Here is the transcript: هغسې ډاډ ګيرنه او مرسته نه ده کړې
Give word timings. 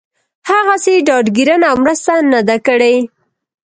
هغسې 0.49 0.93
ډاډ 1.07 1.25
ګيرنه 1.35 1.65
او 1.71 1.77
مرسته 1.83 2.13
نه 2.31 2.39
ده 2.47 2.57
کړې 2.67 2.95